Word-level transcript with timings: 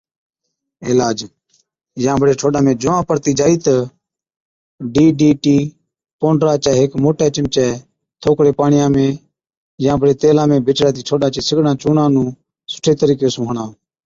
عِلاج، 0.89 1.17
يان 2.03 2.15
بڙي 2.21 2.33
ٺوڏا 2.39 2.59
۾ 2.67 2.71
جُوئان 2.81 3.01
پڙتِي 3.09 3.31
جائِي 3.39 3.55
تہ 3.65 3.75
ڊِي، 4.93 5.05
ڊِي 5.19 5.29
ٽِي 5.43 5.57
پونڊرا 6.19 6.53
چي 6.63 6.71
هيڪ 6.79 6.91
موٽَي 7.03 7.27
چمچَي 7.35 7.67
ٿوڪڙي 8.21 8.51
پاڻِيان 8.59 8.87
۾ 8.95 9.05
يان 9.83 9.95
بڙي 10.01 10.13
تيلا 10.21 10.43
۾ 10.51 10.55
بِچڙاتِي 10.65 11.01
ٺوڏا 11.07 11.27
چي 11.33 11.41
سِگڙان 11.47 11.75
چُونڻان 11.81 12.09
نُون 12.15 12.27
سُٺي 12.73 12.93
طرِيقي 13.01 13.27
سُون 13.35 13.45
هڻا۔ 13.49 13.65